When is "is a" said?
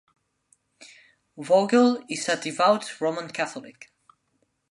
2.09-2.35